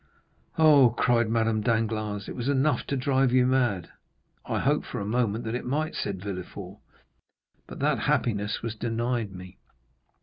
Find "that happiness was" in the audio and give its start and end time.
7.81-8.73